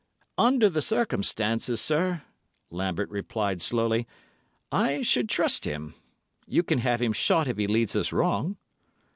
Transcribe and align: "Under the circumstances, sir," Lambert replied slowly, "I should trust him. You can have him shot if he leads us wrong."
"Under 0.39 0.67
the 0.67 0.81
circumstances, 0.81 1.79
sir," 1.79 2.23
Lambert 2.71 3.07
replied 3.11 3.61
slowly, 3.61 4.07
"I 4.71 5.03
should 5.03 5.29
trust 5.29 5.63
him. 5.65 5.93
You 6.47 6.63
can 6.63 6.79
have 6.79 7.03
him 7.03 7.13
shot 7.13 7.47
if 7.47 7.57
he 7.57 7.67
leads 7.67 7.95
us 7.95 8.11
wrong." 8.11 8.57